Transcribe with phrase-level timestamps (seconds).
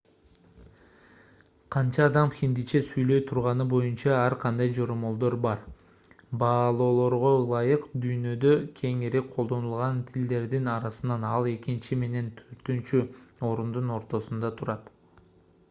[1.73, 5.61] канча адам хиндиче сүйлөй турганы боюнча ар кандай жоромолдор бар
[6.43, 13.03] баалоолорго ылайык дүйнөдө кеңири колдонулган тилдердин арасынан ал экинчи менен төртүнчү
[13.51, 14.91] орундун ортосунда турат